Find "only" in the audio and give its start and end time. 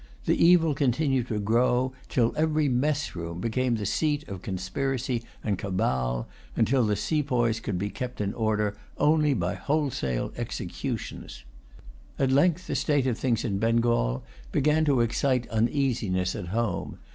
8.97-9.35